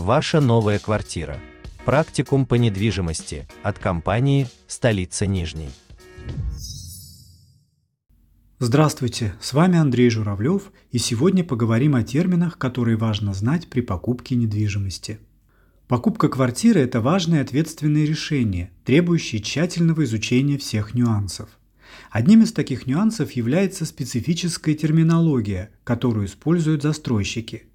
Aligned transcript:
Ваша 0.00 0.40
новая 0.40 0.78
квартира. 0.78 1.38
Практикум 1.84 2.46
по 2.46 2.54
недвижимости 2.54 3.46
от 3.62 3.78
компании 3.78 4.48
«Столица 4.66 5.26
Нижней». 5.26 5.68
Здравствуйте, 8.58 9.34
с 9.42 9.52
вами 9.52 9.76
Андрей 9.76 10.08
Журавлев, 10.08 10.72
и 10.90 10.96
сегодня 10.96 11.44
поговорим 11.44 11.94
о 11.94 12.02
терминах, 12.02 12.56
которые 12.56 12.96
важно 12.96 13.34
знать 13.34 13.68
при 13.68 13.82
покупке 13.82 14.36
недвижимости. 14.36 15.18
Покупка 15.86 16.30
квартиры– 16.30 16.80
это 16.82 17.02
важное 17.02 17.42
ответственное 17.42 18.06
решение, 18.06 18.70
требующее 18.86 19.42
тщательного 19.42 20.04
изучения 20.04 20.56
всех 20.56 20.94
нюансов. 20.94 21.50
Одним 22.10 22.42
из 22.44 22.54
таких 22.54 22.86
нюансов 22.86 23.32
является 23.32 23.84
специфическая 23.84 24.74
терминология, 24.74 25.70
которую 25.84 26.24
используют 26.24 26.82
застройщики. 26.82 27.69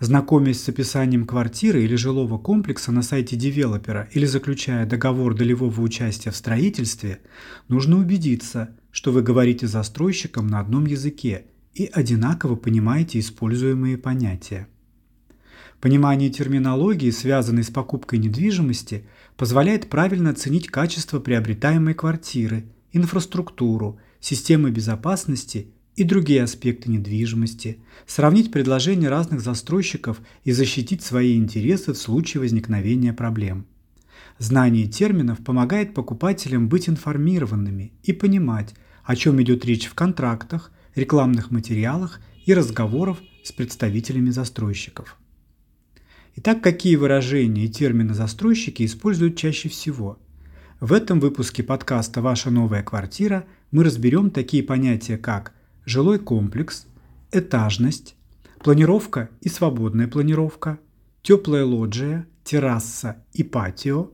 Знакомясь 0.00 0.62
с 0.62 0.68
описанием 0.70 1.26
квартиры 1.26 1.84
или 1.84 1.94
жилого 1.94 2.38
комплекса 2.38 2.90
на 2.90 3.02
сайте 3.02 3.36
девелопера 3.36 4.08
или 4.12 4.24
заключая 4.24 4.86
договор 4.86 5.34
долевого 5.34 5.78
участия 5.82 6.30
в 6.30 6.36
строительстве, 6.36 7.20
нужно 7.68 7.98
убедиться, 7.98 8.70
что 8.90 9.12
вы 9.12 9.20
говорите 9.20 9.66
застройщиком 9.66 10.46
на 10.46 10.58
одном 10.58 10.86
языке 10.86 11.44
и 11.74 11.84
одинаково 11.92 12.56
понимаете 12.56 13.18
используемые 13.18 13.98
понятия. 13.98 14.68
Понимание 15.82 16.30
терминологии, 16.30 17.10
связанной 17.10 17.62
с 17.62 17.70
покупкой 17.70 18.20
недвижимости, 18.20 19.04
позволяет 19.36 19.90
правильно 19.90 20.30
оценить 20.30 20.68
качество 20.68 21.20
приобретаемой 21.20 21.92
квартиры– 21.92 22.64
инфраструктуру, 22.92 24.00
системы 24.18 24.70
безопасности 24.70 25.74
и 26.00 26.04
другие 26.04 26.42
аспекты 26.42 26.90
недвижимости, 26.90 27.78
сравнить 28.06 28.50
предложения 28.50 29.10
разных 29.10 29.42
застройщиков 29.42 30.18
и 30.44 30.52
защитить 30.52 31.02
свои 31.02 31.36
интересы 31.36 31.92
в 31.92 31.98
случае 31.98 32.40
возникновения 32.40 33.12
проблем. 33.12 33.66
Знание 34.38 34.86
терминов 34.86 35.44
помогает 35.44 35.92
покупателям 35.92 36.70
быть 36.70 36.88
информированными 36.88 37.92
и 38.02 38.14
понимать, 38.14 38.74
о 39.04 39.14
чем 39.14 39.42
идет 39.42 39.66
речь 39.66 39.88
в 39.88 39.92
контрактах, 39.92 40.72
рекламных 40.94 41.50
материалах 41.50 42.22
и 42.46 42.54
разговорах 42.54 43.18
с 43.44 43.52
представителями 43.52 44.30
застройщиков. 44.30 45.18
Итак, 46.36 46.62
какие 46.62 46.96
выражения 46.96 47.66
и 47.66 47.68
термины 47.68 48.14
застройщики 48.14 48.86
используют 48.86 49.36
чаще 49.36 49.68
всего– 49.68 50.18
в 50.80 50.94
этом 50.94 51.20
выпуске 51.20 51.62
подкаста 51.62 52.22
«Ваша 52.22 52.48
новая 52.50 52.82
квартира» 52.82 53.44
мы 53.70 53.84
разберем 53.84 54.30
такие 54.30 54.62
понятия, 54.62 55.18
как 55.18 55.52
жилой 55.84 56.18
комплекс, 56.18 56.86
этажность, 57.32 58.16
планировка 58.62 59.30
и 59.40 59.48
свободная 59.48 60.08
планировка, 60.08 60.78
теплая 61.22 61.64
лоджия, 61.64 62.26
терраса 62.44 63.24
и 63.32 63.42
патио, 63.42 64.10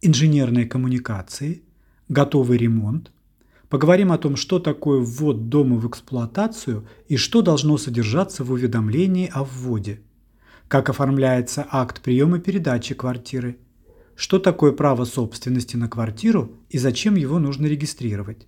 инженерные 0.00 0.66
коммуникации, 0.66 1.62
готовый 2.08 2.58
ремонт. 2.58 3.12
Поговорим 3.68 4.12
о 4.12 4.18
том, 4.18 4.36
что 4.36 4.58
такое 4.58 5.00
ввод 5.00 5.48
дома 5.48 5.76
в 5.76 5.88
эксплуатацию 5.88 6.86
и 7.08 7.16
что 7.16 7.40
должно 7.40 7.78
содержаться 7.78 8.44
в 8.44 8.52
уведомлении 8.52 9.30
о 9.32 9.44
вводе. 9.44 10.02
Как 10.68 10.90
оформляется 10.90 11.66
акт 11.70 12.02
приема 12.02 12.38
передачи 12.38 12.94
квартиры– 12.94 13.58
что 14.14 14.38
такое 14.38 14.72
право 14.72 15.04
собственности 15.04 15.76
на 15.76 15.88
квартиру 15.88 16.52
и 16.68 16.78
зачем 16.78 17.14
его 17.14 17.38
нужно 17.38 17.66
регистрировать. 17.66 18.46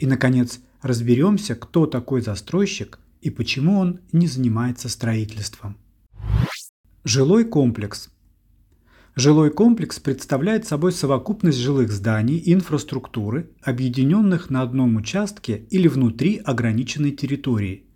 И, 0.00 0.06
наконец, 0.06 0.60
разберемся, 0.82 1.54
кто 1.54 1.86
такой 1.86 2.22
застройщик 2.22 2.98
и 3.20 3.30
почему 3.30 3.78
он 3.78 4.00
не 4.12 4.26
занимается 4.26 4.88
строительством. 4.88 5.76
Жилой 7.04 7.44
комплекс. 7.44 8.10
Жилой 9.14 9.50
комплекс 9.50 10.00
представляет 10.00 10.66
собой 10.66 10.92
совокупность 10.92 11.58
жилых 11.58 11.92
зданий 11.92 12.38
и 12.38 12.52
инфраструктуры, 12.52 13.50
объединенных 13.62 14.50
на 14.50 14.62
одном 14.62 14.96
участке 14.96 15.66
или 15.70 15.86
внутри 15.86 16.38
ограниченной 16.38 17.12
территории– 17.12 17.84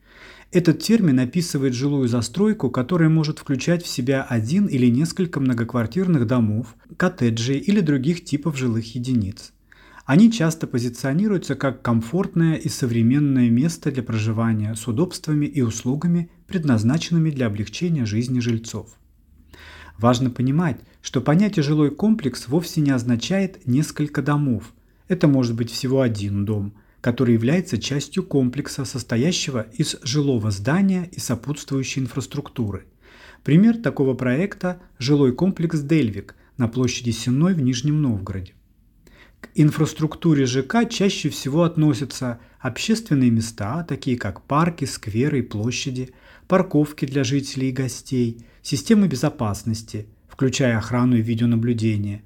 этот 0.55 0.79
термин 0.79 1.19
описывает 1.19 1.75
жилую 1.75 2.07
застройку, 2.07 2.71
которая 2.71 3.09
может 3.09 3.41
включать 3.41 3.85
в 3.85 3.89
себя 3.89 4.23
один 4.23 4.67
или 4.67 4.87
несколько 4.87 5.41
многоквартирных 5.41 6.29
домов, 6.29 6.77
коттеджей 6.97 7.59
или 7.59 7.81
других 7.81 8.25
типов 8.25 8.57
жилых 8.57 8.95
единиц. 8.95 9.53
Они 10.05 10.31
часто 10.31 10.67
позиционируются 10.67 11.55
как 11.55 11.83
комфортное 11.83 12.57
и 12.57 12.69
современное 12.69 13.49
место 13.49 13.91
для 13.91 14.03
проживания 14.03 14.75
с 14.75 14.87
удобствами 14.87 15.47
и 15.47 15.63
услугами, 15.63 16.31
предназначенными 16.47 17.31
для 17.31 17.47
облегчения 17.47 18.05
жизни 18.05 18.41
жильцов. 18.41 18.91
Важно 19.99 20.31
понимать, 20.31 20.81
что 21.01 21.21
понятие 21.21 21.63
«жилой 21.63 21.91
комплекс» 21.91 22.49
вовсе 22.49 22.81
не 22.81 22.91
означает 22.91 23.67
«несколько 23.67 24.21
домов». 24.21 24.73
Это 25.09 25.29
может 25.29 25.55
быть 25.55 25.71
всего 25.71 26.01
один 26.01 26.45
дом– 26.45 26.75
который 27.05 27.35
является 27.35 27.77
частью 27.77 28.23
комплекса, 28.23 28.87
состоящего 28.87 29.67
из 29.75 29.99
жилого 30.03 30.51
здания 30.51 31.07
и 31.13 31.21
сопутствующей 31.21 32.01
инфраструктуры. 32.01 32.87
Пример 33.43 33.77
такого 33.77 34.15
проекта– 34.15 34.81
жилой 34.99 35.35
комплекс 35.35 35.81
«Дельвик» 35.81 36.35
на 36.57 36.67
площади 36.67 37.11
Сенной 37.11 37.53
в 37.53 37.61
Нижнем 37.61 38.01
Новгороде. 38.01 38.55
К 39.45 39.49
инфраструктуре 39.57 40.47
ЖК 40.47 40.89
чаще 40.89 41.29
всего 41.29 41.65
относятся 41.65 42.41
общественные 42.61 43.31
места, 43.31 43.85
такие 43.85 44.17
как 44.17 44.41
парки, 44.41 44.87
скверы 44.87 45.41
и 45.41 45.43
площади, 45.43 46.15
парковки 46.49 47.05
для 47.05 47.25
жителей 47.25 47.69
и 47.69 47.73
гостей, 47.73 48.47
системы 48.63 49.07
безопасности, 49.07 50.09
включая 50.29 50.79
охрану 50.79 51.17
и 51.17 51.21
видеонаблюдение, 51.21 52.23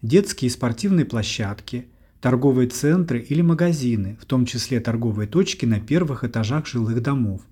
детские 0.00 0.48
и 0.48 0.50
спортивные 0.50 1.04
площадки, 1.04 1.88
торговые 2.22 2.70
центры 2.70 3.20
или 3.20 3.42
магазины, 3.42 4.16
в 4.18 4.24
том 4.24 4.46
числе 4.46 4.80
торговые 4.80 5.28
точки 5.28 5.66
на 5.66 5.78
первых 5.78 6.24
этажах 6.24 6.66
жилых 6.66 7.02
домов, 7.02 7.42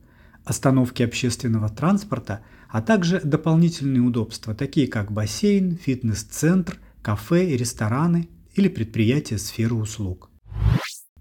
остановки 0.46 1.02
общественного 1.02 1.68
транспорта, 1.68 2.40
а 2.70 2.80
также 2.80 3.20
дополнительные 3.20 4.00
удобства, 4.00 4.54
такие 4.54 4.86
как 4.86 5.12
бассейн, 5.12 5.76
фитнес-центр, 5.76 6.78
кафе 7.02 7.50
и 7.50 7.58
рестораны 7.58 8.30
или 8.60 8.68
предприятия 8.68 9.38
сферы 9.38 9.74
услуг. 9.74 10.30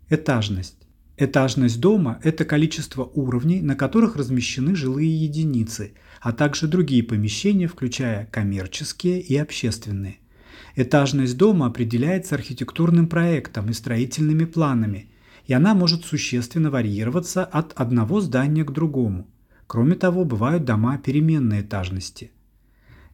Этажность. 0.09 0.77
Этажность 1.17 1.79
дома– 1.79 2.19
это 2.23 2.45
количество 2.45 3.03
уровней, 3.03 3.61
на 3.61 3.75
которых 3.75 4.15
размещены 4.15 4.75
жилые 4.75 5.13
единицы, 5.25 5.93
а 6.21 6.31
также 6.31 6.67
другие 6.67 7.03
помещения, 7.03 7.67
включая 7.67 8.25
коммерческие 8.27 9.19
и 9.19 9.35
общественные– 9.35 10.19
Этажность 10.75 11.37
дома 11.37 11.65
определяется 11.67 12.35
архитектурным 12.35 13.07
проектом 13.07 13.69
и 13.69 13.73
строительными 13.73 14.45
планами, 14.45 15.11
и 15.45 15.53
она 15.53 15.73
может 15.73 16.05
существенно 16.05 16.69
варьироваться 16.69 17.43
от 17.43 17.73
одного 17.73 18.21
здания 18.21 18.63
к 18.63 18.71
другому. 18.71 19.27
Кроме 19.67 19.95
того, 19.95 20.25
бывают 20.25 20.65
дома 20.65 20.97
переменной 20.97 21.61
этажности. 21.61 22.31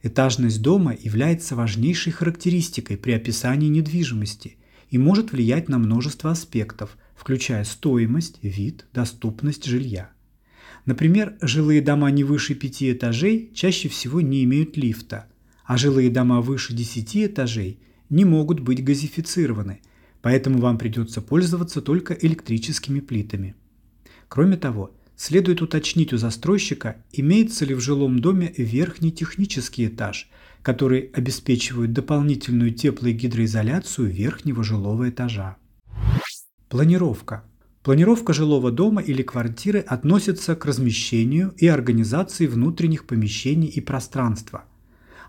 Этажность 0.03 0.61
дома 0.61 0.95
является 0.99 1.55
важнейшей 1.55 2.11
характеристикой 2.11 2.97
при 2.97 3.11
описании 3.11 3.69
недвижимости 3.69 4.57
и 4.89 4.97
может 4.97 5.31
влиять 5.31 5.69
на 5.69 5.77
множество 5.77 6.31
аспектов, 6.31 6.97
включая 7.15 7.63
стоимость, 7.63 8.37
вид, 8.41 8.85
доступность 8.93 9.65
жилья. 9.65 10.11
Например, 10.85 11.35
жилые 11.41 11.81
дома 11.81 12.11
не 12.11 12.23
выше 12.23 12.53
пяти 12.53 12.91
этажей 12.91 13.51
чаще 13.55 13.89
всего 13.89 14.21
не 14.21 14.43
имеют 14.43 14.77
лифта– 14.77 15.25
а 15.65 15.77
жилые 15.77 16.09
дома 16.09 16.41
выше 16.41 16.73
10 16.73 17.17
этажей 17.17 17.79
не 18.09 18.23
могут 18.23 18.59
быть 18.59 18.83
газифицированы, 18.83 19.81
поэтому 20.21 20.59
вам 20.59 20.77
придется 20.77 21.21
пользоваться 21.21 21.81
только 21.81 22.13
электрическими 22.13 22.99
плитами. 22.99 23.55
Кроме 24.27 24.57
того, 24.57 24.95
следует 25.17 25.61
уточнить 25.61 26.13
у 26.13 26.17
застройщика, 26.17 26.97
имеется 27.11 27.65
ли 27.65 27.73
в 27.73 27.79
жилом 27.79 28.19
доме 28.19 28.53
верхний 28.57 29.11
технический 29.11 29.87
этаж, 29.87 30.29
который 30.61 31.11
обеспечивает 31.13 31.93
дополнительную 31.93 32.73
тепло- 32.73 33.09
и 33.09 33.13
гидроизоляцию 33.13 34.09
верхнего 34.09 34.63
жилого 34.63 35.09
этажа. 35.09 35.57
Планировка. 36.69 37.43
Планировка 37.83 38.33
жилого 38.33 38.71
дома 38.71 39.01
или 39.01 39.21
квартиры 39.21 39.79
относится 39.79 40.55
к 40.55 40.65
размещению 40.65 41.53
и 41.57 41.67
организации 41.67 42.47
внутренних 42.47 43.05
помещений 43.05 43.67
и 43.67 43.81
пространства– 43.81 44.65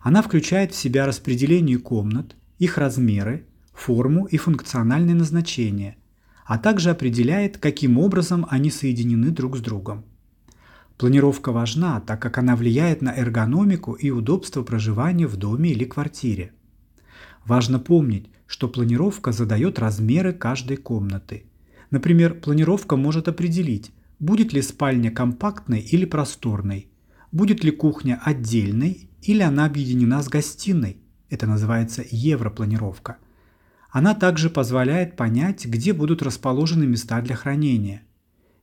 она 0.07 0.23
включает 0.23 0.71
в 0.71 0.77
себя 0.77 1.05
распределение 1.05 1.79
комнат, 1.79 2.37
их 2.61 2.79
размеры, 2.79 3.45
форму 3.73 4.27
и 4.27 4.37
функциональное 4.37 5.15
назначение, 5.15 5.97
а 6.47 6.59
также 6.59 6.91
определяет, 6.91 7.59
каким 7.59 7.99
образом 7.99 8.47
они 8.49 8.71
соединены 8.71 9.31
друг 9.31 9.57
с 9.57 9.61
другом. 9.61 10.05
Планировка 10.97 11.53
важна, 11.53 12.01
так 12.01 12.23
как 12.23 12.39
она 12.39 12.57
влияет 12.57 13.03
на 13.03 13.15
эргономику 13.15 13.93
и 13.93 14.11
удобство 14.11 14.63
проживания 14.63 15.27
в 15.27 15.37
доме 15.37 15.73
или 15.73 15.85
квартире. 15.85 16.53
Важно 17.45 17.79
помнить, 17.79 18.31
что 18.47 18.69
планировка 18.69 19.33
задает 19.33 19.79
размеры 19.79 20.33
каждой 20.33 20.77
комнаты. 20.77 21.45
Например, 21.91 22.35
планировка 22.35 22.97
может 22.97 23.29
определить, 23.29 23.93
будет 24.19 24.53
ли 24.53 24.63
спальня 24.63 25.11
компактной 25.11 25.81
или 25.81 26.05
просторной, 26.05 26.89
будет 27.31 27.63
ли 27.65 27.71
кухня 27.71 28.21
отдельной 28.25 29.11
или 29.21 29.43
она 29.43 29.67
объединена 29.67 30.23
с 30.23 30.29
гостиной. 30.29 30.99
Это 31.29 31.47
называется 31.47 32.05
европланировка. 32.09 33.19
Она 33.97 34.15
также 34.15 34.51
позволяет 34.51 35.17
понять, 35.17 35.65
где 35.65 35.95
будут 35.95 36.21
расположены 36.21 36.85
места 36.85 37.23
для 37.23 37.35
хранения, 37.35 38.03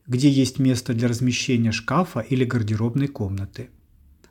где 0.06 0.30
есть 0.30 0.60
место 0.60 0.94
для 0.94 1.08
размещения 1.08 1.72
шкафа 1.72 2.20
или 2.20 2.44
гардеробной 2.44 3.08
комнаты. 3.08 3.70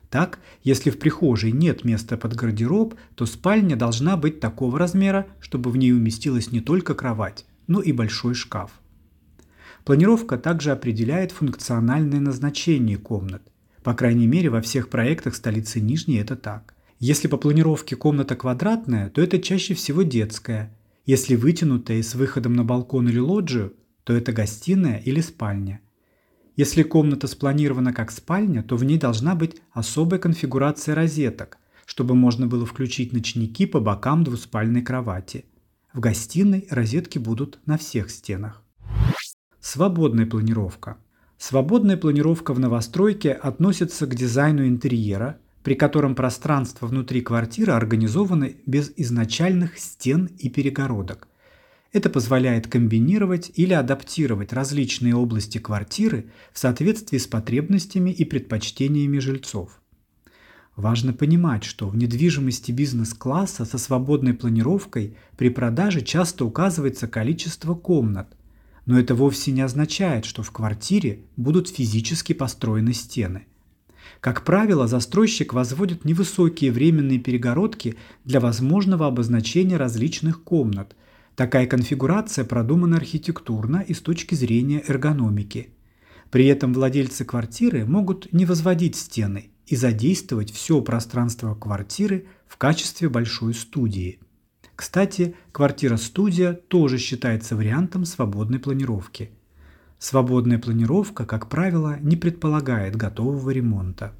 Так, 0.08 0.38
если 0.62 0.88
в 0.88 0.98
прихожей 0.98 1.52
нет 1.52 1.84
места 1.84 2.16
под 2.16 2.34
гардероб, 2.34 2.94
то 3.16 3.26
спальня 3.26 3.76
должна 3.76 4.16
быть 4.16 4.40
такого 4.40 4.78
размера, 4.78 5.26
чтобы 5.40 5.70
в 5.70 5.76
ней 5.76 5.92
уместилась 5.92 6.52
не 6.52 6.62
только 6.62 6.94
кровать, 6.94 7.44
но 7.66 7.82
и 7.82 7.92
большой 7.92 8.32
шкаф. 8.32 8.70
Планировка 9.84 10.38
также 10.38 10.70
определяет 10.70 11.32
функциональное 11.32 12.20
назначение 12.20 12.96
комнат. 12.96 13.42
По 13.82 13.92
крайней 13.92 14.26
мере, 14.26 14.48
во 14.48 14.62
всех 14.62 14.88
проектах 14.88 15.34
столицы 15.34 15.82
Нижней 15.82 16.16
это 16.16 16.34
так. 16.34 16.72
Если 16.98 17.28
по 17.28 17.36
планировке 17.36 17.94
комната 17.94 18.36
квадратная, 18.36 19.10
то 19.10 19.20
это 19.20 19.38
чаще 19.38 19.74
всего 19.74 20.00
детская. 20.00 20.74
Если 21.06 21.34
вытянутая 21.36 21.98
и 21.98 22.02
с 22.02 22.14
выходом 22.14 22.54
на 22.54 22.64
балкон 22.64 23.08
или 23.08 23.18
лоджию, 23.18 23.74
то 24.04 24.14
это 24.14 24.32
гостиная 24.32 24.98
или 24.98 25.20
спальня. 25.20 25.80
Если 26.56 26.82
комната 26.82 27.26
спланирована 27.26 27.92
как 27.92 28.10
спальня, 28.10 28.62
то 28.62 28.76
в 28.76 28.84
ней 28.84 28.98
должна 28.98 29.34
быть 29.34 29.56
особая 29.72 30.18
конфигурация 30.18 30.94
розеток, 30.94 31.58
чтобы 31.84 32.14
можно 32.14 32.46
было 32.46 32.64
включить 32.64 33.12
ночники 33.12 33.66
по 33.66 33.80
бокам 33.80 34.24
двуспальной 34.24 34.80
кровати. 34.80 35.44
В 35.92 36.00
гостиной 36.00 36.66
розетки 36.70 37.18
будут 37.18 37.58
на 37.66 37.76
всех 37.76 38.10
стенах. 38.10 38.62
Свободная 39.60 40.26
планировка. 40.26 40.96
Свободная 41.36 41.96
планировка 41.96 42.54
в 42.54 42.60
новостройке 42.60 43.32
относится 43.32 44.06
к 44.06 44.14
дизайну 44.14 44.66
интерьера, 44.66 45.38
при 45.64 45.74
котором 45.74 46.14
пространство 46.14 46.86
внутри 46.86 47.20
квартиры 47.22 47.72
организовано 47.72 48.50
без 48.66 48.92
изначальных 48.96 49.78
стен 49.78 50.30
и 50.38 50.48
перегородок. 50.48 51.26
Это 51.92 52.10
позволяет 52.10 52.68
комбинировать 52.68 53.50
или 53.54 53.72
адаптировать 53.72 54.52
различные 54.52 55.16
области 55.16 55.58
квартиры 55.58 56.26
в 56.52 56.58
соответствии 56.60 57.18
с 57.18 57.26
потребностями 57.26 58.10
и 58.10 58.24
предпочтениями 58.24 59.18
жильцов. 59.18 59.80
Важно 60.76 61.12
понимать, 61.12 61.64
что 61.64 61.88
в 61.88 61.96
недвижимости 61.96 62.70
бизнес-класса 62.70 63.64
со 63.64 63.78
свободной 63.78 64.34
планировкой 64.34 65.16
при 65.36 65.48
продаже 65.48 66.02
часто 66.02 66.44
указывается 66.44 67.08
количество 67.08 67.74
комнат– 67.74 68.28
но 68.86 68.98
это 68.98 69.14
вовсе 69.14 69.50
не 69.50 69.62
означает, 69.62 70.24
что 70.24 70.42
в 70.42 70.50
квартире 70.50 71.20
будут 71.36 71.68
физически 71.68 72.32
построены 72.32 72.92
стены. 72.92 73.46
Как 74.20 74.44
правило, 74.44 74.86
застройщик 74.86 75.52
возводит 75.52 76.04
невысокие 76.04 76.72
временные 76.72 77.18
перегородки 77.18 77.96
для 78.24 78.40
возможного 78.40 79.06
обозначения 79.06 79.76
различных 79.76 80.42
комнат. 80.42 80.96
Такая 81.36 81.66
конфигурация 81.66 82.44
продумана 82.44 82.96
архитектурно 82.96 83.84
и 83.86 83.92
с 83.92 84.00
точки 84.00 84.34
зрения 84.34 84.82
эргономики. 84.86 85.70
При 86.30 86.46
этом 86.46 86.72
владельцы 86.72 87.24
квартиры 87.24 87.84
могут 87.84 88.32
не 88.32 88.44
возводить 88.46 88.96
стены 88.96 89.50
и 89.66 89.76
задействовать 89.76 90.52
все 90.52 90.80
пространство 90.80 91.54
квартиры 91.54 92.26
в 92.46 92.56
качестве 92.56 93.08
большой 93.08 93.54
студии– 93.54 94.18
кстати, 94.76 95.36
квартира-студия 95.52 96.52
тоже 96.52 96.98
считается 96.98 97.54
вариантом 97.56 98.04
свободной 98.04 98.58
планировки. 98.58 99.30
Свободная 99.98 100.58
планировка, 100.58 101.24
как 101.24 101.48
правило, 101.48 101.98
не 102.00 102.16
предполагает 102.16 102.96
готового 102.96 103.50
ремонта. 103.50 104.12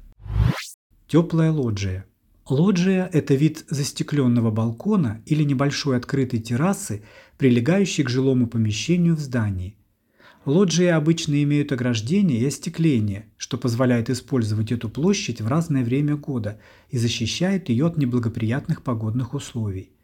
Теплая 1.07 1.51
лоджия. 1.51 2.05
Лоджия– 2.49 3.09
это 3.13 3.33
вид 3.33 3.65
застекленного 3.69 4.51
балкона 4.51 5.21
или 5.25 5.43
небольшой 5.43 5.97
открытой 5.97 6.39
террасы, 6.39 7.03
прилегающей 7.37 8.03
к 8.03 8.09
жилому 8.09 8.47
помещению 8.47 9.15
в 9.15 9.19
здании. 9.19 9.77
Лоджии 10.45 10.85
обычно 10.85 11.41
имеют 11.41 11.71
ограждение 11.71 12.39
и 12.39 12.45
остекление, 12.45 13.25
что 13.35 13.57
позволяет 13.57 14.11
использовать 14.11 14.71
эту 14.71 14.89
площадь 14.89 15.41
в 15.41 15.47
разное 15.47 15.83
время 15.83 16.17
года 16.17 16.59
и 16.91 16.99
защищает 16.99 17.69
ее 17.69 17.87
от 17.87 17.97
неблагоприятных 17.97 18.83
погодных 18.83 19.33
условий. 19.33 19.94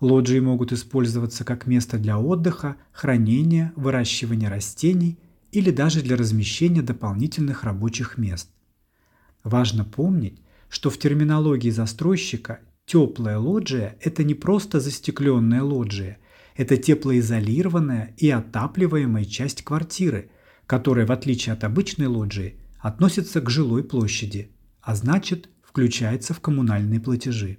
Лоджии 0.00 0.40
могут 0.40 0.72
использоваться 0.72 1.44
как 1.44 1.66
место 1.66 1.98
для 1.98 2.18
отдыха, 2.18 2.76
хранения, 2.90 3.72
выращивания 3.76 4.48
растений 4.48 5.18
или 5.52 5.70
даже 5.70 6.00
для 6.00 6.16
размещения 6.16 6.80
дополнительных 6.80 7.64
рабочих 7.64 8.16
мест. 8.16 8.48
Важно 9.44 9.84
помнить, 9.84 10.40
что 10.70 10.88
в 10.88 10.98
терминологии 10.98 11.70
застройщика 11.70 12.60
теплая 12.86 13.38
лоджия– 13.38 13.96
это 14.00 14.24
не 14.24 14.34
просто 14.34 14.80
застекленная 14.80 15.62
лоджия, 15.62 16.18
это 16.56 16.76
теплоизолированная 16.76 18.14
и 18.16 18.30
отапливаемая 18.30 19.24
часть 19.24 19.62
квартиры, 19.62 20.30
которая, 20.66 21.06
в 21.06 21.12
отличие 21.12 21.52
от 21.52 21.64
обычной 21.64 22.06
лоджии, 22.06 22.56
относится 22.78 23.40
к 23.40 23.50
жилой 23.50 23.84
площади, 23.84 24.50
а 24.80 24.94
значит, 24.94 25.50
включается 25.62 26.32
в 26.32 26.40
коммунальные 26.40 27.00
платежи. 27.00 27.58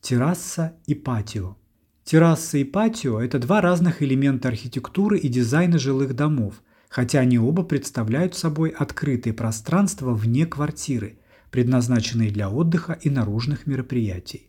Терраса 0.00 0.76
и 0.86 0.94
патио. 0.94 1.56
Терраса 2.04 2.58
и 2.58 2.64
патио– 2.64 3.20
это 3.20 3.38
два 3.38 3.60
разных 3.60 4.00
элемента 4.00 4.48
архитектуры 4.48 5.18
и 5.18 5.28
дизайна 5.28 5.78
жилых 5.78 6.14
домов, 6.14 6.62
хотя 6.88 7.18
они 7.18 7.38
оба 7.38 7.64
представляют 7.64 8.34
собой 8.34 8.70
открытые 8.70 9.34
пространства 9.34 10.14
вне 10.14 10.46
квартиры, 10.46 11.18
предназначенные 11.50 12.30
для 12.30 12.48
отдыха 12.48 12.96
и 13.02 13.10
наружных 13.10 13.66
мероприятий. 13.66 14.48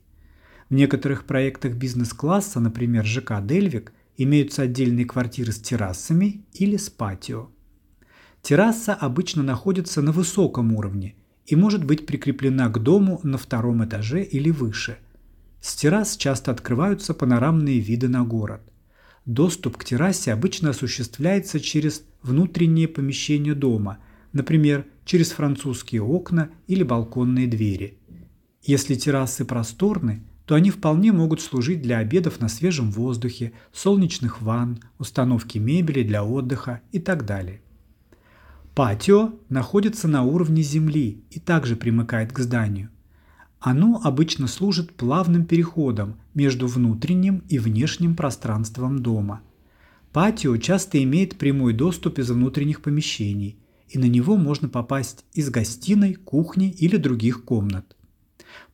В 0.69 0.75
некоторых 0.75 1.25
проектах 1.25 1.73
бизнес-класса, 1.73 2.59
например, 2.59 3.03
ЖК 3.05 3.41
«Дельвик», 3.41 3.91
имеются 4.17 4.61
отдельные 4.61 5.05
квартиры 5.05 5.51
с 5.51 5.59
террасами 5.59 6.45
или 6.53 6.77
с 6.77 6.89
патио. 6.89 7.49
Терраса 8.43 8.93
обычно 8.93 9.41
находится 9.41 10.01
на 10.01 10.11
высоком 10.11 10.73
уровне 10.75 11.15
и 11.47 11.55
может 11.55 11.83
быть 11.83 12.05
прикреплена 12.05 12.69
к 12.69 12.81
дому 12.81 13.19
на 13.23 13.37
втором 13.37 13.83
этаже 13.83 14.21
или 14.23 14.51
выше– 14.51 14.99
с 15.61 15.75
террас 15.75 16.15
часто 16.17 16.51
открываются 16.51 17.13
панорамные 17.13 17.79
виды 17.79 18.07
на 18.07 18.23
город. 18.23 18.61
Доступ 19.25 19.77
к 19.77 19.83
террасе 19.83 20.33
обычно 20.33 20.71
осуществляется 20.71 21.59
через 21.59 22.03
внутренние 22.23 22.88
помещения 22.88 23.53
дома, 23.53 24.00
например, 24.33 24.85
через 25.06 25.31
французские 25.31 26.01
окна 26.01 26.50
или 26.67 26.83
балконные 26.83 27.47
двери. 27.47 27.97
Если 28.63 28.95
террасы 28.95 29.45
просторны, 29.45 30.23
то 30.45 30.56
они 30.56 30.71
вполне 30.71 31.11
могут 31.11 31.42
служить 31.42 31.81
для 31.81 31.99
обедов 31.99 32.39
на 32.39 32.49
свежем 32.49 32.92
воздухе, 32.92 33.54
солнечных 33.71 34.42
ванн, 34.42 34.80
установки 34.97 35.59
мебели 35.59 36.01
для 36.01 36.23
отдыха 36.23 36.81
и 36.92 36.99
так 36.99 37.25
далее. 37.25 37.61
Патио 38.73 39.33
находится 39.49 40.07
на 40.07 40.23
уровне 40.23 40.63
земли 40.63 41.23
и 41.30 41.39
также 41.39 41.75
примыкает 41.75 42.31
к 42.31 42.39
зданию. 42.39 42.89
Оно 43.59 43.99
обычно 44.04 44.47
служит 44.47 44.94
плавным 44.95 45.45
переходом 45.45 46.19
между 46.33 46.68
внутренним 46.68 47.44
и 47.49 47.59
внешним 47.59 48.16
пространством 48.16 48.99
дома. 48.99 49.42
Патио 50.13 50.56
часто 50.57 51.04
имеет 51.04 51.37
прямой 51.37 51.73
доступ 51.73 52.19
из 52.19 52.31
внутренних 52.31 52.81
помещений, 52.81 53.59
и 53.89 53.99
на 53.99 54.06
него 54.06 54.37
можно 54.37 54.69
попасть 54.69 55.25
из 55.33 55.49
гостиной, 55.49 56.13
кухни 56.13 56.71
или 56.71 56.95
других 56.95 57.44
комнат. 57.44 57.97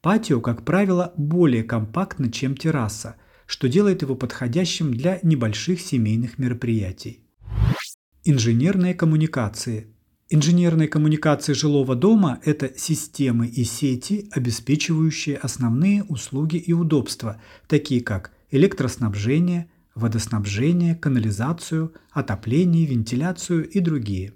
Патио, 0.02 0.40
как 0.40 0.64
правило, 0.64 1.14
более 1.18 1.64
компактно, 1.64 2.32
чем 2.32 2.56
терраса, 2.56 3.16
что 3.48 3.68
делает 3.68 4.04
его 4.04 4.16
подходящим 4.16 4.94
для 4.94 5.20
небольших 5.24 5.82
семейных 5.82 6.38
мероприятий. 6.38 7.22
Инженерные 8.24 8.94
коммуникации– 8.94 9.88
Инженерные 10.28 10.88
коммуникации 10.88 11.54
жилого 11.54 11.96
дома– 11.96 12.40
это 12.46 12.74
системы 12.76 13.46
и 13.46 13.64
сети, 13.64 14.28
обеспечивающие 14.32 15.38
основные 15.38 16.04
услуги 16.04 16.58
и 16.58 16.74
удобства, 16.74 17.40
такие 17.68 18.02
как 18.02 18.32
электроснабжение, 18.50 19.70
водоснабжение, 19.94 20.96
канализацию, 20.96 21.94
отопление, 22.10 22.88
вентиляцию 22.88 23.70
и 23.70 23.80
другие. 23.80 24.34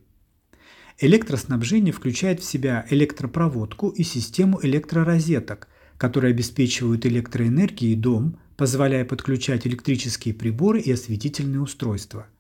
Электроснабжение 1.00 1.92
включает 1.92 2.40
в 2.42 2.46
себя 2.46 2.86
электропроводку 2.92 3.90
и 3.90 4.04
систему 4.04 4.60
электророзеток, 4.62 5.70
которые 5.98 6.32
обеспечивают 6.32 7.08
электроэнергией 7.08 7.96
дом, 7.96 8.38
позволяя 8.58 9.06
подключать 9.06 9.66
электрические 9.66 10.36
приборы 10.36 10.82
и 10.82 10.92
осветительные 10.92 11.62
устройства– 11.62 12.28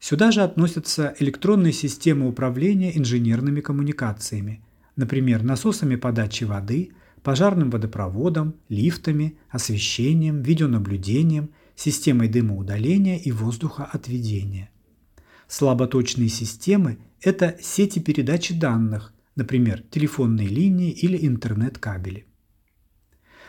Сюда 0.00 0.30
же 0.30 0.42
относятся 0.42 1.14
электронные 1.18 1.72
системы 1.72 2.28
управления 2.28 2.96
инженерными 2.96 3.60
коммуникациями, 3.60 4.62
например, 4.96 5.42
насосами 5.42 5.96
подачи 5.96 6.44
воды, 6.44 6.92
пожарным 7.22 7.70
водопроводом, 7.70 8.54
лифтами, 8.68 9.36
освещением, 9.50 10.42
видеонаблюдением, 10.42 11.50
системой 11.74 12.28
дымоудаления 12.28 13.18
и 13.18 13.32
воздухоотведения. 13.32 14.70
Слаботочные 15.48 16.28
системы– 16.28 16.98
это 17.20 17.56
сети 17.60 17.98
передачи 17.98 18.54
данных, 18.54 19.12
например, 19.34 19.82
телефонные 19.90 20.48
линии 20.48 20.90
или 20.90 21.26
интернет-кабели. 21.26 22.26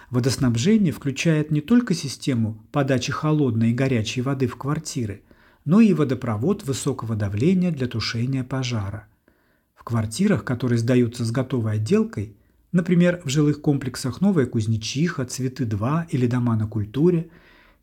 Водоснабжение 0.09 0.91
включает 0.91 1.51
не 1.51 1.61
только 1.61 1.93
систему 1.93 2.65
подачи 2.71 3.11
холодной 3.11 3.71
и 3.71 3.73
горячей 3.73 4.21
воды 4.21 4.47
в 4.47 4.55
квартиры, 4.55 5.21
но 5.69 5.81
и 5.81 5.93
водопровод 5.93 6.63
высокого 6.63 7.15
давления 7.15 7.69
для 7.69 7.85
тушения 7.85 8.43
пожара. 8.43 9.05
В 9.75 9.83
квартирах, 9.83 10.43
которые 10.43 10.79
сдаются 10.79 11.23
с 11.23 11.29
готовой 11.29 11.73
отделкой, 11.73 12.35
например, 12.71 13.21
в 13.23 13.29
жилых 13.29 13.61
комплексах 13.61 14.19
«Новая 14.19 14.47
Кузнечиха», 14.47 15.25
«Цветы-2» 15.25 16.07
или 16.09 16.25
«Дома 16.25 16.55
на 16.55 16.65
культуре», 16.65 17.29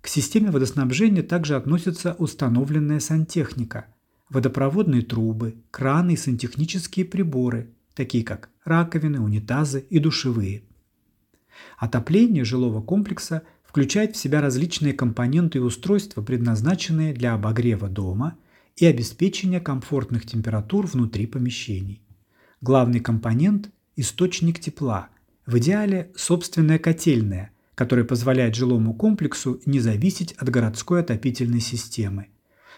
к 0.00 0.08
системе 0.08 0.50
водоснабжения 0.50 1.22
также 1.22 1.54
относится 1.54 2.16
установленная 2.18 2.98
сантехника, 2.98 3.86
водопроводные 4.30 5.02
трубы, 5.02 5.54
краны 5.70 6.14
и 6.14 6.16
сантехнические 6.16 7.04
приборы, 7.04 7.70
такие 7.94 8.24
как 8.24 8.48
раковины, 8.64 9.20
унитазы 9.20 9.78
и 9.78 10.00
душевые– 10.00 10.64
Отопление 11.78 12.44
жилого 12.44 12.82
комплекса 12.82 13.42
включает 13.66 14.14
в 14.14 14.18
себя 14.18 14.40
различные 14.40 14.92
компоненты 14.92 15.58
и 15.58 15.60
устройства, 15.60 16.22
предназначенные 16.22 17.12
для 17.12 17.34
обогрева 17.34 17.88
дома 17.88 18.36
и 18.76 18.86
обеспечения 18.86 19.60
комфортных 19.60 20.26
температур 20.26 20.86
внутри 20.86 21.26
помещений. 21.26 22.02
Главный 22.60 23.00
компонент– 23.00 23.70
источник 23.96 24.60
тепла, 24.60 25.08
в 25.46 25.58
идеале 25.58 26.10
собственная 26.16 26.78
котельная, 26.78 27.50
которая 27.74 28.04
позволяет 28.04 28.54
жилому 28.54 28.94
комплексу 28.94 29.60
не 29.66 29.80
зависеть 29.80 30.32
от 30.32 30.48
городской 30.48 31.00
отопительной 31.00 31.60
системы. 31.60 32.28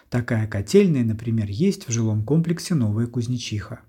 Такая 0.09 0.47
котельная, 0.47 1.03
например, 1.03 1.47
есть 1.49 1.87
в 1.87 1.91
жилом 1.91 2.23
комплексе 2.23 2.75
«Новая 2.75 3.07
Кузнечиха». 3.07 3.81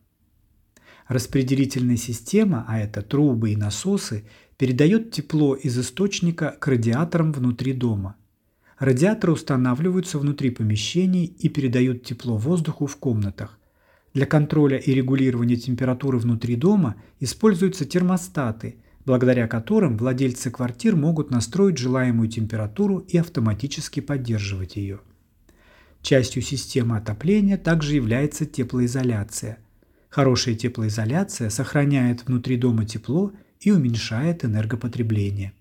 Распределительная 1.08 1.96
система, 1.96 2.64
а 2.68 2.78
это 2.78 3.02
трубы 3.02 3.50
и 3.50 3.56
насосы, 3.56 4.24
передает 4.60 5.10
тепло 5.10 5.54
из 5.54 5.78
источника 5.78 6.54
к 6.60 6.66
радиаторам 6.68 7.32
внутри 7.32 7.72
дома. 7.72 8.16
Радиаторы 8.78 9.32
устанавливаются 9.32 10.18
внутри 10.18 10.50
помещений 10.50 11.24
и 11.24 11.48
передают 11.48 12.04
тепло 12.04 12.36
воздуху 12.36 12.84
в 12.84 12.98
комнатах. 12.98 13.58
Для 14.12 14.26
контроля 14.26 14.76
и 14.76 14.92
регулирования 14.92 15.56
температуры 15.56 16.18
внутри 16.18 16.56
дома 16.56 16.96
используются 17.20 17.86
термостаты, 17.86 18.76
благодаря 19.06 19.48
которым 19.48 19.96
владельцы 19.96 20.50
квартир 20.50 20.94
могут 20.94 21.30
настроить 21.30 21.78
желаемую 21.78 22.28
температуру 22.28 22.98
и 22.98 23.16
автоматически 23.16 24.00
поддерживать 24.00 24.76
ее. 24.76 25.00
Частью 26.02 26.42
системы 26.42 26.98
отопления 26.98 27.56
также 27.56 27.94
является 27.94 28.44
теплоизоляция. 28.44 29.56
Хорошая 30.10 30.54
теплоизоляция 30.54 31.48
сохраняет 31.48 32.26
внутри 32.26 32.58
дома 32.58 32.84
тепло 32.84 33.32
и 33.60 33.70
уменьшает 33.70 34.44
энергопотребление. 34.44 35.52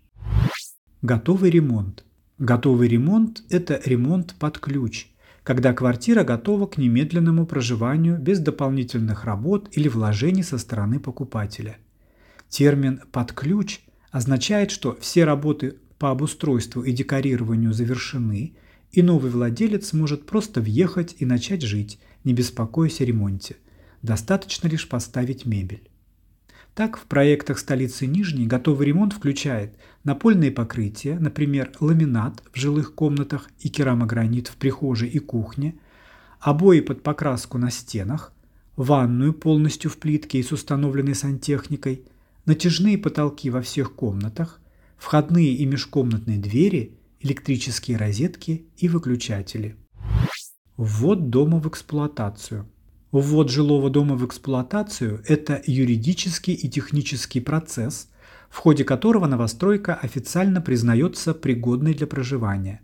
Готовый 1.01 1.51
ремонт. 1.51 2.03
Готовый 2.37 2.87
ремонт– 2.87 3.43
это 3.49 3.81
ремонт 3.83 4.35
под 4.39 4.59
ключ, 4.59 5.07
когда 5.43 5.73
квартира 5.73 6.23
готова 6.23 6.67
к 6.67 6.77
немедленному 6.77 7.45
проживанию 7.45 8.17
без 8.17 8.39
дополнительных 8.39 9.25
работ 9.25 9.69
или 9.73 9.89
вложений 9.89 10.43
со 10.43 10.57
стороны 10.57 10.99
покупателя. 10.99 11.77
Термин 12.47 13.01
«под 13.11 13.33
ключ» 13.33 13.81
означает, 14.11 14.71
что 14.71 14.97
все 15.01 15.25
работы 15.25 15.75
по 15.97 16.11
обустройству 16.11 16.81
и 16.81 16.93
декорированию 16.93 17.73
завершены, 17.73 18.55
и 18.91 19.01
новый 19.01 19.29
владелец 19.29 19.93
может 19.93 20.25
просто 20.25 20.61
въехать 20.61 21.15
и 21.19 21.25
начать 21.25 21.61
жить, 21.61 21.99
не 22.23 22.33
беспокоясь 22.33 23.01
о 23.01 23.05
ремонте. 23.05 23.57
Достаточно 24.01 24.67
лишь 24.67 24.87
поставить 24.87 25.45
мебель. 25.45 25.89
Так, 26.79 26.95
в 26.95 27.07
проектах 27.07 27.59
столицы 27.59 28.07
Нижней 28.07 28.47
готовый 28.47 28.87
ремонт 28.87 29.11
включает 29.11 29.75
напольные 30.05 30.49
покрытия, 30.49 31.19
например, 31.19 31.73
ламинат 31.81 32.41
в 32.53 32.57
жилых 32.57 32.95
комнатах 32.95 33.49
и 33.59 33.67
керамогранит 33.67 34.47
в 34.47 34.55
прихожей 34.55 35.09
и 35.09 35.19
кухне, 35.19 35.77
обои 36.39 36.79
под 36.79 37.03
покраску 37.03 37.57
на 37.57 37.69
стенах, 37.69 38.31
ванную 38.77 39.33
полностью 39.33 39.91
в 39.91 39.97
плитке 39.97 40.39
и 40.39 40.41
с 40.41 40.53
установленной 40.53 41.15
сантехникой, 41.15 42.05
натяжные 42.45 42.97
потолки 42.97 43.49
во 43.49 43.61
всех 43.61 43.93
комнатах, 43.93 44.61
входные 44.95 45.55
и 45.55 45.65
межкомнатные 45.65 46.37
двери, 46.37 46.97
электрические 47.19 47.97
розетки 47.97 48.69
и 48.77 48.87
выключатели. 48.87 49.75
Ввод 50.77 51.29
дома 51.29 51.59
в 51.59 51.67
эксплуатацию– 51.67 52.69
Ввод 53.11 53.49
жилого 53.49 53.89
дома 53.89 54.15
в 54.15 54.23
эксплуатацию– 54.23 55.23
это 55.27 55.63
юридический 55.65 56.53
и 56.53 56.69
технический 56.69 57.39
процесс, 57.39 58.07
в 58.51 58.57
ходе 58.57 58.83
которого 58.83 59.25
новостройка 59.25 59.95
официально 59.95 60.61
признается 60.61 61.33
пригодной 61.33 61.95
для 61.95 62.05
проживания. 62.05 62.81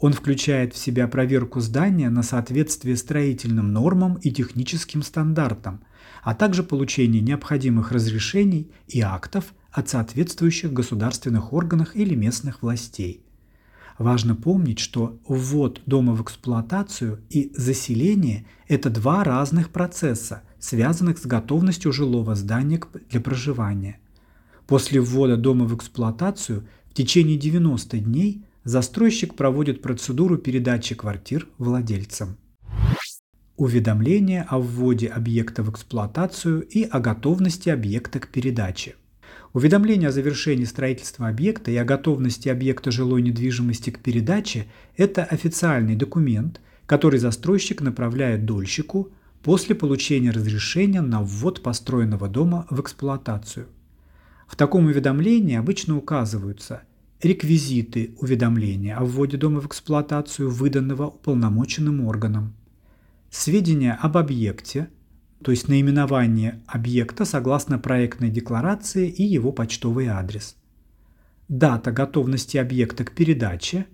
Он 0.00 0.12
включает 0.12 0.74
в 0.74 0.76
себя 0.76 1.06
проверку 1.06 1.60
здания 1.60 2.10
на 2.10 2.24
соответствие 2.24 2.96
строительным 2.96 3.72
нормам 3.72 4.14
и 4.14 4.32
техническим 4.32 5.04
стандартам, 5.04 5.84
а 6.24 6.34
также 6.34 6.64
получение 6.64 7.22
необходимых 7.22 7.92
разрешений 7.92 8.72
и 8.88 9.02
актов 9.02 9.54
от 9.70 9.88
соответствующих 9.88 10.72
государственных 10.72 11.52
органов 11.52 11.94
или 11.94 12.16
местных 12.16 12.62
властей– 12.62 13.24
Важно 14.00 14.34
помнить, 14.34 14.78
что 14.78 15.20
ввод 15.28 15.82
дома 15.84 16.14
в 16.14 16.22
эксплуатацию 16.22 17.20
и 17.28 17.52
заселение– 17.54 18.46
это 18.66 18.88
два 18.88 19.24
разных 19.24 19.68
процесса, 19.68 20.42
связанных 20.58 21.18
с 21.18 21.26
готовностью 21.26 21.92
жилого 21.92 22.34
здания 22.34 22.80
для 23.10 23.20
проживания. 23.20 24.00
После 24.66 25.02
ввода 25.02 25.36
дома 25.36 25.66
в 25.66 25.76
эксплуатацию 25.76 26.66
в 26.88 26.94
течение 26.94 27.36
90 27.36 27.98
дней 27.98 28.46
застройщик 28.64 29.34
проводит 29.34 29.82
процедуру 29.82 30.38
передачи 30.38 30.94
квартир 30.94 31.46
владельцам. 31.58 32.38
Уведомление 33.58 34.46
о 34.48 34.60
вводе 34.60 35.08
объекта 35.08 35.62
в 35.62 35.70
эксплуатацию 35.70 36.62
и 36.62 36.84
о 36.84 37.00
готовности 37.00 37.68
объекта 37.68 38.18
к 38.18 38.28
передаче. 38.28 38.94
Уведомление 39.52 40.10
о 40.10 40.12
завершении 40.12 40.64
строительства 40.64 41.26
объекта 41.26 41.72
и 41.72 41.76
о 41.76 41.84
готовности 41.84 42.48
объекта 42.48 42.92
жилой 42.92 43.20
недвижимости 43.20 43.90
к 43.90 43.98
передаче– 43.98 44.66
это 44.96 45.24
официальный 45.24 45.96
документ, 45.96 46.60
который 46.86 47.18
застройщик 47.18 47.80
направляет 47.80 48.44
дольщику 48.44 49.10
после 49.42 49.74
получения 49.74 50.30
разрешения 50.30 51.00
на 51.00 51.22
ввод 51.22 51.62
построенного 51.62 52.28
дома 52.28 52.66
в 52.70 52.80
эксплуатацию. 52.80 53.66
В 54.46 54.54
таком 54.54 54.86
уведомлении 54.86 55.56
обычно 55.56 55.96
указываются 55.96 56.82
реквизиты 57.20 58.14
уведомления 58.18 58.96
о 58.96 59.04
вводе 59.04 59.36
дома 59.36 59.60
в 59.60 59.66
эксплуатацию, 59.66 60.48
выданного 60.48 61.08
уполномоченным 61.08 62.06
органом, 62.06 62.54
сведения 63.30 63.98
об 64.00 64.16
объекте– 64.16 64.90
то 65.42 65.50
есть 65.50 65.68
наименование 65.68 66.60
объекта 66.66 67.24
согласно 67.24 67.78
проектной 67.78 68.30
декларации 68.30 69.08
и 69.08 69.22
его 69.22 69.52
почтовый 69.52 70.06
адрес. 70.08 70.56
Дата 71.48 71.92
готовности 71.92 72.58
объекта 72.58 73.04
к 73.04 73.12
передаче, 73.12 73.86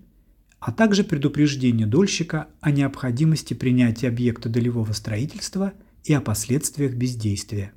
а 0.59 0.71
также 0.71 1.03
предупреждение 1.03 1.87
дольщика 1.87 2.47
о 2.59 2.71
необходимости 2.71 3.53
принятия 3.53 4.09
объекта 4.09 4.49
долевого 4.49 4.91
строительства 4.91 5.73
и 6.03 6.13
о 6.13 6.21
последствиях 6.21 6.93
бездействия. 6.93 7.71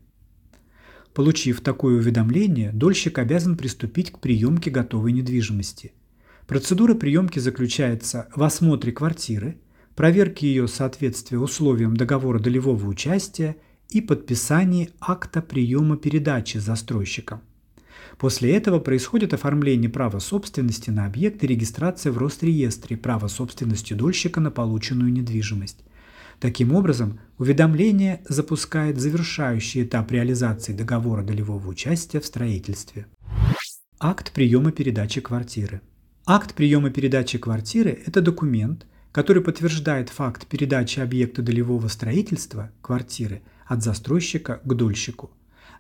Получив 1.15 1.61
такое 1.61 1.97
уведомление, 1.97 2.73
дольщик 2.73 3.19
обязан 3.19 3.57
приступить 3.57 4.11
к 4.11 4.19
приемке 4.19 4.71
готовой 4.71 5.13
недвижимости. 5.13 5.93
Процедура 6.47 6.95
приемки 6.95 7.39
заключается 7.39 8.29
в 8.35 8.43
осмотре 8.43 8.91
квартиры– 8.93 9.59
проверки 9.95 10.45
ее 10.45 10.69
соответствия 10.69 11.39
условиям 11.39 11.97
договора 11.97 12.39
долевого 12.39 12.87
участия 12.87 13.57
и 13.89 14.01
подписании 14.01 14.91
акта 15.01 15.43
приема 15.43 15.97
передачи 15.97 16.59
застройщиком. 16.59 17.41
После 18.19 18.55
этого 18.55 18.81
происходит 18.81 19.33
оформление 19.35 19.89
права 19.89 20.19
собственности 20.19 20.91
на 20.91 21.07
объект 21.07 21.43
и 21.43 21.47
регистрация 21.47 22.13
в 22.13 22.19
Росреестре 22.19 22.97
права 22.97 23.29
собственности 23.29 23.95
дольщика 23.95 24.41
на 24.41 24.51
полученную 24.51 25.13
недвижимость. 25.13 25.79
Таким 26.39 26.73
образом, 26.73 27.21
уведомление 27.39 28.23
запускает 28.29 28.99
завершающий 28.99 29.85
этап 29.85 30.11
реализации 30.11 30.73
договора 30.73 31.23
долевого 31.23 31.69
участия 31.69 32.21
в 32.21 32.27
строительстве. 32.27 33.07
Акт 33.99 34.33
приема 34.33 34.73
передачи 34.73 35.21
квартиры. 35.21 35.83
Акт 36.27 36.55
приема 36.55 36.91
передачи 36.91 37.39
квартиры– 37.39 38.03
это 38.07 38.23
документ, 38.23 38.87
который 39.13 39.43
подтверждает 39.43 40.09
факт 40.09 40.47
передачи 40.47 41.01
объекта 41.01 41.43
долевого 41.43 41.89
строительства, 41.89 42.71
квартиры, 42.81 43.43
от 43.67 43.83
застройщика 43.83 44.61
к 44.65 44.75
дольщику. 44.75 45.31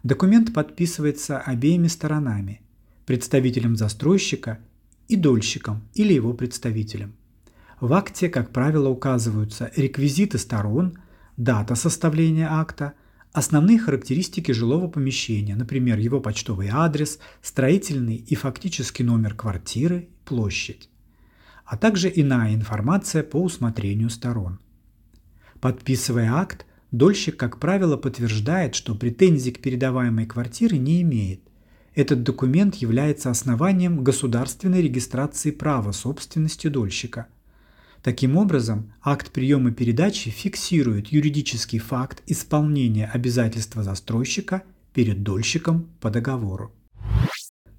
Документ 0.03 0.55
подписывается 0.55 1.39
обеими 1.39 1.89
сторонами– 1.89 2.63
представителем 3.07 3.77
застройщика 3.77 4.61
и 5.09 5.17
дольщиком 5.17 5.83
или 5.95 6.13
его 6.13 6.33
представителем. 6.33 7.15
В 7.81 7.93
акте, 7.95 8.29
как 8.29 8.51
правило, 8.51 8.89
указываются 8.89 9.73
реквизиты 9.75 10.39
сторон, 10.39 10.99
дата 11.37 11.75
составления 11.75 12.47
акта, 12.49 12.93
основные 13.33 13.79
характеристики 13.79 14.53
жилого 14.53 14.87
помещения, 14.87 15.57
например, 15.57 15.99
его 15.99 16.21
почтовый 16.21 16.69
адрес, 16.71 17.19
строительный 17.43 18.17
и 18.17 18.35
фактический 18.35 19.03
номер 19.03 19.35
квартиры, 19.35 20.09
площадь, 20.25 20.90
а 21.71 21.77
также 21.77 22.11
иная 22.13 22.53
информация 22.53 23.23
по 23.23 23.37
усмотрению 23.37 24.11
сторон. 24.11 24.59
Подписывая 25.61 26.33
акт, 26.33 26.67
дольщик, 26.91 27.37
как 27.37 27.61
правило, 27.61 27.97
подтверждает, 27.97 28.75
что 28.75 28.97
претензий 28.97 29.53
к 29.53 29.61
передаваемой 29.61 30.27
квартире 30.27 30.79
не 30.79 31.01
имеет. 31.03 31.41
Этот 31.95 32.25
документ 32.25 32.75
является 32.75 33.31
основанием 33.31 34.03
государственной 34.03 34.83
регистрации 34.83 35.53
права 35.53 35.93
собственности 35.93 36.67
дольщика– 36.67 37.29
Таким 38.03 38.39
образом, 38.39 38.95
акт 39.03 39.31
приема 39.31 39.73
передачи 39.73 40.31
фиксирует 40.31 41.09
юридический 41.09 41.79
факт 41.79 42.23
исполнения 42.27 43.05
обязательства 43.05 43.83
застройщика 43.83 44.63
перед 44.95 45.23
дольщиком 45.23 45.87
по 46.01 46.09
договору. 46.09 46.73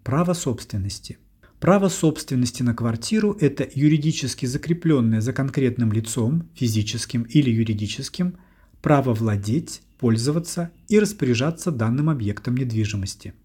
Право 0.04 0.34
собственности. 0.34 1.18
Право 1.62 1.88
собственности 1.88 2.62
на 2.64 2.74
квартиру– 2.74 3.38
это 3.40 3.66
юридически 3.74 4.46
закрепленное 4.46 5.22
за 5.22 5.32
конкретным 5.32 5.94
лицом, 5.94 6.50
физическим 6.54 7.22
или 7.22 7.50
юридическим, 7.50 8.36
право 8.82 9.14
владеть, 9.14 9.82
пользоваться 10.00 10.72
и 10.90 11.00
распоряжаться 11.00 11.72
данным 11.72 12.10
объектом 12.10 12.58
недвижимости– 12.58 13.34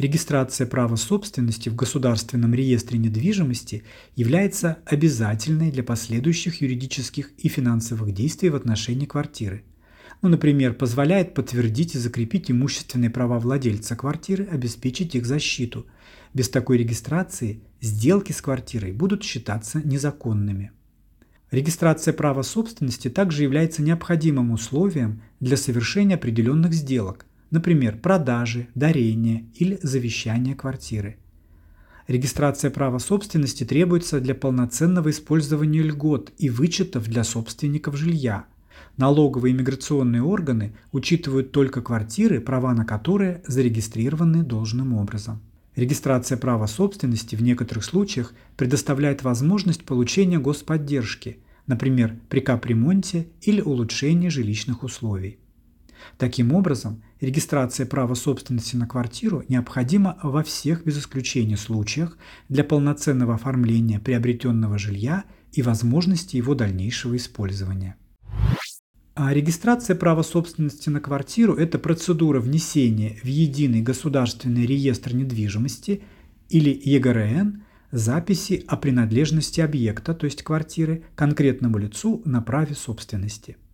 регистрация 0.00 0.66
права 0.66 0.96
собственности 0.96 1.68
в 1.68 1.76
Государственном 1.76 2.54
реестре 2.54 2.98
недвижимости 2.98 3.84
является 4.16 4.78
обязательной 4.86 5.70
для 5.70 5.82
последующих 5.82 6.62
юридических 6.62 7.30
и 7.38 7.48
финансовых 7.48 8.12
действий 8.12 8.48
в 8.48 8.56
отношении 8.56 9.06
квартиры. 9.06 9.62
Ну, 10.22 10.28
например, 10.28 10.74
позволяет 10.74 11.34
подтвердить 11.34 11.94
и 11.94 11.98
закрепить 11.98 12.50
имущественные 12.50 13.10
права 13.10 13.38
владельца 13.38 13.96
квартиры, 13.96 14.44
обеспечить 14.44 15.14
их 15.14 15.26
защиту. 15.26 15.86
Без 16.32 16.48
такой 16.48 16.78
регистрации 16.78 17.60
сделки 17.80 18.32
с 18.32 18.40
квартирой 18.40 18.92
будут 18.92 19.24
считаться 19.24 19.80
незаконными. 19.82 20.70
Регистрация 21.50 22.14
права 22.14 22.42
собственности 22.42 23.10
также 23.10 23.42
является 23.42 23.82
необходимым 23.82 24.52
условием 24.52 25.22
для 25.40 25.56
совершения 25.56 26.14
определенных 26.14 26.72
сделок, 26.72 27.26
например, 27.50 27.98
продажи, 27.98 28.68
дарения 28.76 29.46
или 29.54 29.78
завещания 29.82 30.54
квартиры. 30.54 31.16
Регистрация 32.06 32.70
права 32.70 32.98
собственности 32.98 33.64
требуется 33.64 34.20
для 34.20 34.36
полноценного 34.36 35.10
использования 35.10 35.82
льгот 35.82 36.32
и 36.38 36.48
вычетов 36.48 37.08
для 37.08 37.24
собственников 37.24 37.96
жилья. 37.96 38.44
Налоговые 38.96 39.52
и 39.52 39.56
миграционные 39.56 40.22
органы 40.22 40.74
учитывают 40.92 41.50
только 41.50 41.82
квартиры, 41.82 42.40
права 42.40 42.72
на 42.74 42.84
которые 42.84 43.42
зарегистрированы 43.46 44.44
должным 44.44 44.94
образом. 44.94 45.40
Регистрация 45.76 46.36
права 46.36 46.66
собственности 46.66 47.36
в 47.36 47.42
некоторых 47.42 47.84
случаях 47.84 48.34
предоставляет 48.56 49.22
возможность 49.22 49.84
получения 49.84 50.38
господдержки, 50.38 51.38
например, 51.66 52.16
при 52.28 52.40
капремонте 52.40 53.28
или 53.42 53.60
улучшении 53.60 54.28
жилищных 54.28 54.82
условий. 54.82 55.38
Таким 56.18 56.52
образом, 56.52 57.02
регистрация 57.20 57.86
права 57.86 58.14
собственности 58.14 58.74
на 58.74 58.86
квартиру 58.86 59.44
необходима 59.48 60.18
во 60.22 60.42
всех 60.42 60.84
без 60.84 60.98
исключения 60.98 61.56
случаях 61.56 62.18
для 62.48 62.64
полноценного 62.64 63.34
оформления 63.34 64.00
приобретенного 64.00 64.78
жилья 64.78 65.24
и 65.52 65.62
возможности 65.62 66.36
его 66.36 66.54
дальнейшего 66.54 67.16
использования. 67.16 67.96
А 69.22 69.34
регистрация 69.34 69.96
права 69.96 70.22
собственности 70.22 70.88
на 70.88 70.98
квартиру– 70.98 71.52
это 71.56 71.78
процедура 71.78 72.40
внесения 72.40 73.18
в 73.22 73.26
единый 73.26 73.82
государственный 73.82 74.64
реестр 74.64 75.14
недвижимости 75.14 76.00
или 76.48 76.70
ЕГРН 76.82 77.62
записи 77.92 78.64
о 78.66 78.78
принадлежности 78.78 79.60
объекта, 79.60 80.14
то 80.14 80.24
есть 80.24 80.42
квартиры, 80.42 81.04
конкретному 81.16 81.76
лицу 81.76 82.22
на 82.24 82.40
праве 82.40 82.74
собственности– 82.74 83.58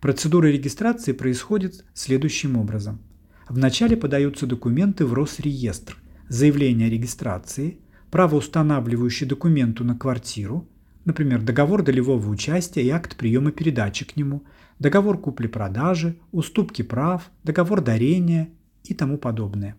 Процедура 0.00 0.46
регистрации 0.46 1.12
происходит 1.12 1.84
следующим 1.94 2.56
образом. 2.56 3.00
Вначале 3.48 3.96
подаются 3.96 4.46
документы 4.46 5.04
в 5.04 5.12
Росреестр, 5.12 5.96
заявление 6.28 6.86
о 6.86 6.90
регистрации, 6.90 7.78
правоустанавливающий 8.12 9.26
документу 9.26 9.82
на 9.82 9.96
квартиру, 9.96 10.68
например, 11.04 11.42
договор 11.42 11.82
долевого 11.82 12.28
участия 12.28 12.82
и 12.82 12.90
акт 12.90 13.16
приема 13.16 13.50
передачи 13.50 14.04
к 14.04 14.16
нему, 14.16 14.44
договор 14.84 15.18
купли-продажи, 15.18 16.18
уступки 16.30 16.82
прав, 16.82 17.30
договор 17.42 17.80
дарения 17.80 18.50
и 18.84 18.92
тому 18.92 19.16
подобное, 19.16 19.76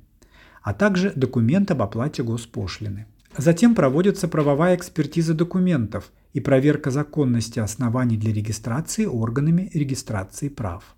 а 0.63 0.73
также 0.73 1.13
документ 1.15 1.69
об 1.69 1.83
оплате 1.83 2.23
госпошлины. 2.23 3.05
Затем 3.37 3.75
проводится 3.75 4.27
правовая 4.27 4.75
экспертиза 4.75 5.35
документов 5.35 6.11
и 6.33 6.39
проверка 6.39 6.89
законности 6.89 7.59
оснований 7.59 8.17
для 8.17 8.33
регистрации 8.33 9.05
органами 9.05 9.69
регистрации 9.75 10.49
прав. 10.49 10.95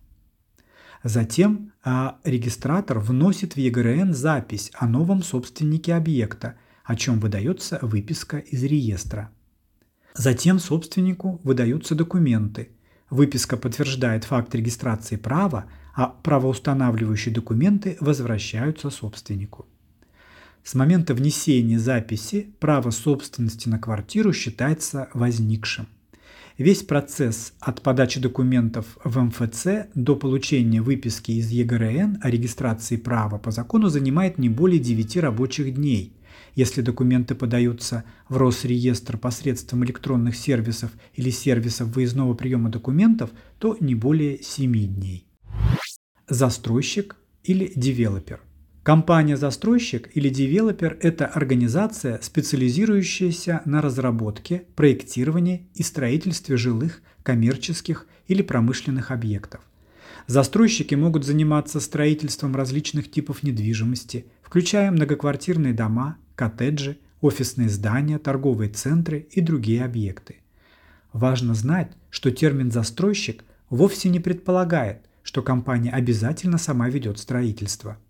Затем 1.03 1.73
а, 1.83 2.19
регистратор 2.23 2.99
вносит 2.99 3.55
в 3.55 3.57
ЕГРН 3.57 4.13
запись 4.13 4.71
о 4.73 4.87
новом 4.87 5.21
собственнике 5.21 5.95
объекта, 5.95 6.55
о 6.85 6.95
чем 6.95 7.19
выдается 7.19 7.77
выписка 7.81 8.37
из 8.37 8.63
реестра. 8.63 9.31
Затем 10.13 10.59
собственнику 10.59 11.41
выдаются 11.43 11.93
документы. 11.93 12.69
Выписка 13.09 13.55
подтверждает 13.55 14.25
факт 14.25 14.53
регистрации 14.53 15.15
права, 15.15 15.65
а 15.95 16.07
правоустанавливающие 16.07 17.33
документы 17.33 17.97
возвращаются 17.99 18.89
собственнику. 18.89 19.65
С 20.63 20.75
момента 20.75 21.13
внесения 21.13 21.79
записи 21.79 22.53
право 22.59 22.91
собственности 22.91 23.69
на 23.69 23.79
квартиру 23.79 24.33
считается 24.33 25.09
возникшим. 25.13 25.87
Весь 26.57 26.83
процесс 26.83 27.53
от 27.59 27.81
подачи 27.81 28.19
документов 28.19 28.97
в 29.03 29.17
МФЦ 29.19 29.89
до 29.93 30.15
получения 30.15 30.81
выписки 30.81 31.31
из 31.31 31.49
ЕГРН 31.51 32.17
о 32.21 32.29
регистрации 32.29 32.97
права 32.97 33.37
по 33.37 33.51
закону 33.51 33.89
занимает 33.89 34.39
не 34.39 34.49
более 34.49 34.79
9 34.79 35.17
рабочих 35.17 35.75
дней. 35.75 36.16
Если 36.55 36.81
документы 36.81 37.35
подаются 37.35 38.03
в 38.29 38.37
Росреестр 38.37 39.17
посредством 39.17 39.83
электронных 39.85 40.35
сервисов 40.35 40.91
или 41.13 41.29
сервисов 41.29 41.89
выездного 41.89 42.33
приема 42.33 42.69
документов, 42.69 43.31
то 43.59 43.77
не 43.79 43.95
более 43.95 44.41
7 44.41 44.71
дней. 44.95 45.27
Застройщик 46.27 47.15
или 47.43 47.71
девелопер. 47.75 48.41
Компания-застройщик 48.83 50.09
или 50.13 50.29
девелопер– 50.29 50.97
это 51.01 51.25
организация, 51.25 52.19
специализирующаяся 52.21 53.61
на 53.65 53.81
разработке, 53.81 54.63
проектировании 54.75 55.67
и 55.75 55.83
строительстве 55.83 56.55
жилых, 56.55 57.01
коммерческих 57.21 58.07
или 58.27 58.41
промышленных 58.41 59.11
объектов. 59.11 59.59
Застройщики 60.27 60.95
могут 60.95 61.25
заниматься 61.25 61.81
строительством 61.81 62.55
различных 62.55 63.11
типов 63.11 63.43
недвижимости, 63.43 64.25
включая 64.47 64.89
многоквартирные 64.91 65.73
дома, 65.73 66.17
коттеджи, 66.35 66.97
офисные 67.21 67.69
здания, 67.69 68.17
торговые 68.17 68.69
центры 68.69 69.27
и 69.31 69.41
другие 69.41 69.83
объекты. 69.83 70.37
Важно 71.13 71.53
знать, 71.53 71.91
что 72.09 72.31
термин 72.31 72.71
«застройщик» 72.71 73.43
вовсе 73.69 74.09
не 74.09 74.19
предполагает, 74.19 75.01
что 75.21 75.41
компания 75.41 75.91
обязательно 75.91 76.57
сама 76.57 76.89
ведет 76.89 77.19
строительство– 77.19 77.97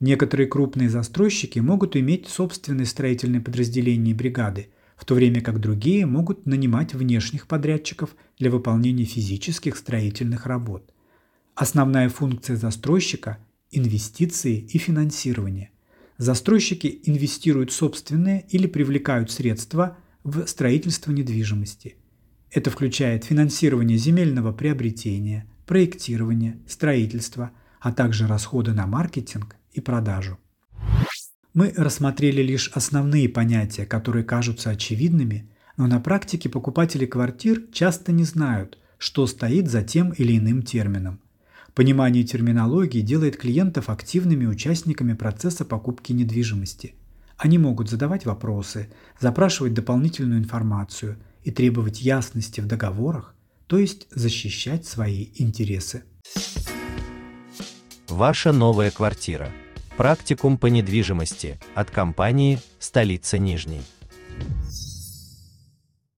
Некоторые 0.00 0.46
крупные 0.46 0.90
застройщики 0.90 1.58
могут 1.58 1.96
иметь 1.96 2.28
собственные 2.28 2.86
строительные 2.86 3.40
подразделения 3.40 4.10
и 4.10 4.14
бригады, 4.14 4.68
в 4.96 5.04
то 5.04 5.14
время 5.14 5.40
как 5.40 5.60
другие 5.60 6.06
могут 6.06 6.46
нанимать 6.46 6.94
внешних 6.94 7.46
подрядчиков 7.46 8.14
для 8.38 8.50
выполнения 8.50 9.04
физических 9.04 9.76
строительных 9.76 10.46
работ. 10.46 10.90
Основная 11.54 12.08
функция 12.08 12.56
застройщика– 12.56 13.38
инвестиции 13.70 14.58
и 14.58 14.78
финансирование. 14.78 15.70
Застройщики 16.18 17.00
инвестируют 17.04 17.72
собственные 17.72 18.46
или 18.48 18.66
привлекают 18.66 19.30
средства 19.30 19.98
в 20.24 20.46
строительство 20.46 21.12
недвижимости. 21.12 21.96
Это 22.50 22.70
включает 22.70 23.24
финансирование 23.24 23.98
земельного 23.98 24.52
приобретения, 24.52 25.46
проектирование, 25.66 26.58
строительство, 26.66 27.50
а 27.80 27.92
также 27.92 28.26
расходы 28.26 28.72
на 28.72 28.86
маркетинг 28.86 29.56
и 29.72 29.80
продажу. 29.80 30.38
Мы 31.52 31.72
рассмотрели 31.76 32.42
лишь 32.42 32.68
основные 32.68 33.28
понятия, 33.28 33.84
которые 33.84 34.24
кажутся 34.24 34.70
очевидными, 34.70 35.50
но 35.76 35.86
на 35.86 36.00
практике 36.00 36.48
покупатели 36.48 37.06
квартир 37.06 37.64
часто 37.72 38.12
не 38.12 38.24
знают, 38.24 38.78
что 38.98 39.26
стоит 39.26 39.68
за 39.68 39.82
тем 39.82 40.10
или 40.12 40.38
иным 40.38 40.62
термином. 40.62 41.20
Понимание 41.76 42.24
терминологии 42.24 43.02
делает 43.02 43.36
клиентов 43.36 43.90
активными 43.90 44.46
участниками 44.46 45.12
процесса 45.12 45.66
покупки 45.66 46.12
недвижимости. 46.12 46.94
Они 47.36 47.58
могут 47.58 47.90
задавать 47.90 48.24
вопросы, 48.24 48.88
запрашивать 49.20 49.74
дополнительную 49.74 50.40
информацию 50.40 51.18
и 51.44 51.50
требовать 51.50 52.00
ясности 52.00 52.62
в 52.62 52.66
договорах, 52.66 53.34
то 53.66 53.78
есть 53.78 54.06
защищать 54.10 54.86
свои 54.86 55.26
интересы. 55.34 56.04
Ваша 58.08 58.52
новая 58.52 58.90
квартира. 58.90 59.50
Практикум 59.98 60.56
по 60.56 60.68
недвижимости 60.68 61.60
от 61.74 61.90
компании 61.90 62.58
«Столица 62.78 63.36
Нижней». 63.36 63.82